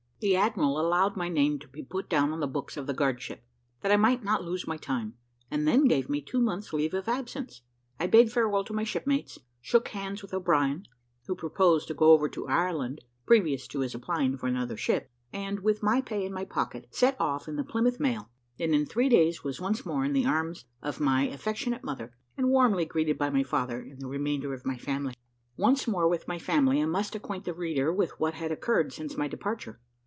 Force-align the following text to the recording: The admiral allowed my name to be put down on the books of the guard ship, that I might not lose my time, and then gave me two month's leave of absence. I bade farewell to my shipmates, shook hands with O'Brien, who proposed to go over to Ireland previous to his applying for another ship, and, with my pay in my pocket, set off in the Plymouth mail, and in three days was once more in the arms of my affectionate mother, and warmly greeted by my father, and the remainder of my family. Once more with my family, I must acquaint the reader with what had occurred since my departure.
The 0.23 0.35
admiral 0.35 0.79
allowed 0.79 1.17
my 1.17 1.29
name 1.29 1.57
to 1.57 1.67
be 1.67 1.81
put 1.81 2.07
down 2.07 2.31
on 2.31 2.41
the 2.41 2.45
books 2.47 2.77
of 2.77 2.85
the 2.85 2.93
guard 2.93 3.19
ship, 3.23 3.43
that 3.81 3.91
I 3.91 3.97
might 3.97 4.23
not 4.23 4.43
lose 4.45 4.67
my 4.67 4.77
time, 4.77 5.15
and 5.49 5.67
then 5.67 5.85
gave 5.87 6.09
me 6.09 6.21
two 6.21 6.39
month's 6.39 6.71
leave 6.73 6.93
of 6.93 7.07
absence. 7.07 7.63
I 7.99 8.05
bade 8.05 8.31
farewell 8.31 8.63
to 8.65 8.71
my 8.73 8.83
shipmates, 8.83 9.39
shook 9.61 9.87
hands 9.87 10.21
with 10.21 10.31
O'Brien, 10.31 10.85
who 11.25 11.33
proposed 11.35 11.87
to 11.87 11.95
go 11.95 12.11
over 12.11 12.29
to 12.29 12.47
Ireland 12.47 13.03
previous 13.25 13.67
to 13.69 13.79
his 13.79 13.95
applying 13.95 14.37
for 14.37 14.45
another 14.45 14.77
ship, 14.77 15.09
and, 15.33 15.61
with 15.61 15.81
my 15.81 16.01
pay 16.01 16.23
in 16.23 16.31
my 16.33 16.45
pocket, 16.45 16.89
set 16.91 17.19
off 17.19 17.47
in 17.47 17.55
the 17.55 17.63
Plymouth 17.63 17.99
mail, 17.99 18.29
and 18.59 18.75
in 18.75 18.85
three 18.85 19.09
days 19.09 19.43
was 19.43 19.59
once 19.59 19.87
more 19.87 20.05
in 20.05 20.13
the 20.13 20.27
arms 20.27 20.65
of 20.83 20.99
my 20.99 21.23
affectionate 21.29 21.83
mother, 21.83 22.13
and 22.37 22.51
warmly 22.51 22.85
greeted 22.85 23.17
by 23.17 23.31
my 23.31 23.41
father, 23.41 23.79
and 23.79 23.99
the 23.99 24.07
remainder 24.07 24.53
of 24.53 24.67
my 24.67 24.77
family. 24.77 25.15
Once 25.57 25.87
more 25.87 26.07
with 26.07 26.27
my 26.27 26.37
family, 26.37 26.79
I 26.79 26.85
must 26.85 27.15
acquaint 27.15 27.45
the 27.45 27.55
reader 27.55 27.91
with 27.91 28.19
what 28.19 28.35
had 28.35 28.51
occurred 28.51 28.93
since 28.93 29.17
my 29.17 29.27
departure. 29.27 29.79